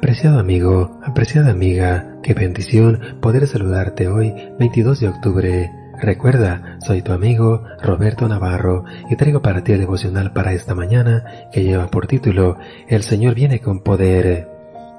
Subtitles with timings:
[0.00, 5.70] Apreciado amigo, apreciada amiga, qué bendición poder saludarte hoy, 22 de octubre.
[6.00, 11.50] Recuerda, soy tu amigo Roberto Navarro y traigo para ti el devocional para esta mañana
[11.52, 12.56] que lleva por título
[12.88, 14.48] El Señor viene con poder.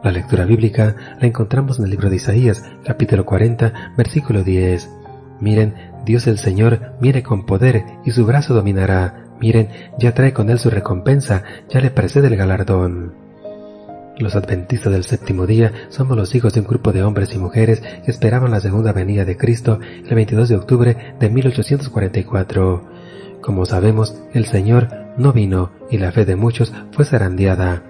[0.04, 4.88] La lectura bíblica la encontramos en el libro de Isaías, capítulo 40, versículo 10.
[5.40, 5.74] Miren,
[6.05, 9.26] Dios el Señor viene con poder y su brazo dominará.
[9.40, 13.30] Miren, ya trae con él su recompensa, ya le precede el galardón.
[14.22, 17.82] Los adventistas del séptimo día somos los hijos de un grupo de hombres y mujeres
[18.05, 22.88] que esperaban la segunda venida de Cristo el 22 de octubre de 1844.
[23.41, 27.82] Como sabemos, el Señor no vino y la fe de muchos fue zarandeada.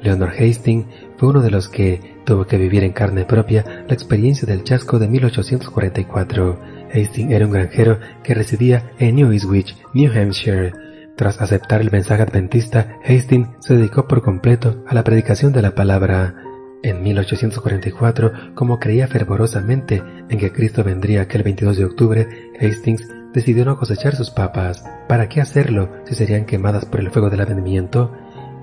[0.00, 4.46] Leonard Hastings fue uno de los que tuvo que vivir en carne propia la experiencia
[4.46, 6.60] del chasco de 1844.
[6.94, 10.89] Hastings era un granjero que residía en New Ipswich, New Hampshire.
[11.20, 15.74] Tras aceptar el mensaje adventista, Hastings se dedicó por completo a la predicación de la
[15.74, 16.34] palabra.
[16.82, 23.66] En 1844, como creía fervorosamente en que Cristo vendría aquel 22 de octubre, Hastings decidió
[23.66, 24.82] no cosechar sus papas.
[25.10, 28.16] ¿Para qué hacerlo si serían quemadas por el fuego del advenimiento?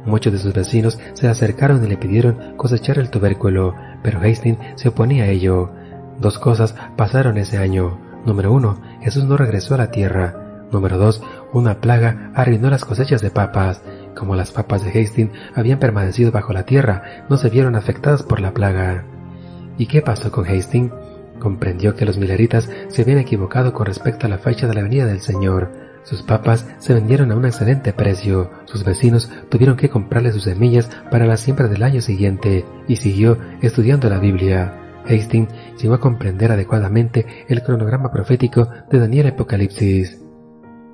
[0.07, 4.89] Muchos de sus vecinos se acercaron y le pidieron cosechar el tubérculo, pero Hastings se
[4.89, 5.69] oponía a ello.
[6.19, 8.01] Dos cosas pasaron ese año.
[8.25, 10.47] Número uno, Jesús no regresó a la tierra.
[10.71, 11.21] Número 2.
[11.53, 13.81] Una plaga arruinó las cosechas de papas.
[14.15, 18.41] Como las papas de Hastings habían permanecido bajo la tierra, no se vieron afectadas por
[18.41, 19.05] la plaga.
[19.77, 20.91] ¿Y qué pasó con Hastings?
[21.39, 25.05] Comprendió que los mileritas se habían equivocado con respecto a la fecha de la venida
[25.05, 25.71] del Señor.
[26.03, 28.49] Sus papas se vendieron a un excelente precio.
[28.65, 33.37] Sus vecinos tuvieron que comprarle sus semillas para la siembra del año siguiente y siguió
[33.61, 34.73] estudiando la Biblia.
[35.05, 35.49] Hastings
[35.81, 40.26] llegó a comprender adecuadamente el cronograma profético de Daniel Apocalipsis.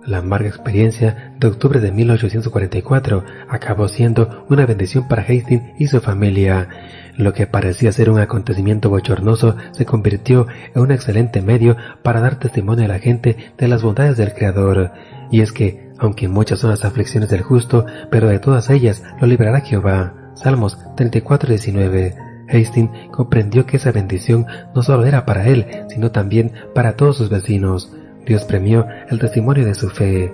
[0.06, 6.02] La amarga experiencia de octubre de 1844 acabó siendo una bendición para Hastings y su
[6.02, 6.68] familia.
[7.16, 12.38] Lo que parecía ser un acontecimiento bochornoso se convirtió en un excelente medio para dar
[12.38, 14.92] testimonio a la gente de las bondades del Creador.
[15.31, 19.28] Y es que, aunque muchas son las aflicciones del justo, pero de todas ellas lo
[19.28, 20.31] librará Jehová.
[20.34, 22.16] Salmos 34:19.
[22.50, 27.30] Hastings comprendió que esa bendición no solo era para él, sino también para todos sus
[27.30, 27.96] vecinos.
[28.25, 30.31] Dios premió el testimonio de su fe.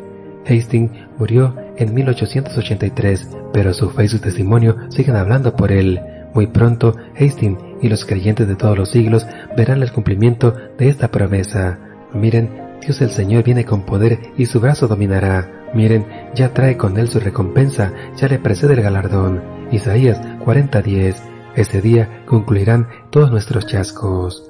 [0.48, 6.00] Hastings murió en 1883, pero su fe y su testimonio siguen hablando por él.
[6.34, 9.26] Muy pronto, Hastings y los creyentes de todos los siglos
[9.58, 11.80] verán el cumplimiento de esta promesa.
[12.14, 12.50] Miren,
[12.82, 15.50] Dios el Señor viene con poder y su brazo dominará.
[15.74, 19.42] Miren, ya trae con él su recompensa, ya le precede el galardón.
[19.72, 21.16] Isaías 40:10.
[21.56, 24.50] Ese día concluirán todos nuestros chascos.